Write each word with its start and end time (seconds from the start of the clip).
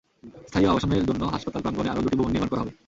স্থায়ী 0.47 0.65
আবাসনের 0.65 1.07
জন্য 1.09 1.21
হাসপাতাল 1.33 1.61
প্রাঙ্গণে 1.61 1.91
আরও 1.91 2.03
দুটি 2.03 2.15
ভবন 2.17 2.31
নির্মাণ 2.33 2.49
করা 2.51 2.61
হবে। 2.61 2.73